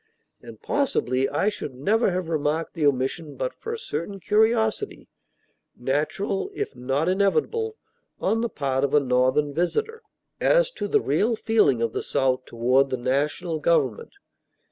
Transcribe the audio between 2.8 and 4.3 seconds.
omission but for a certain